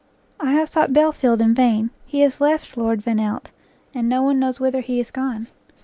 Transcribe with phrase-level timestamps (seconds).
[0.39, 3.51] I have sought Belfield in vain; he has left Lord Vannelt,
[3.93, 5.45] and no one knows whither he is gone.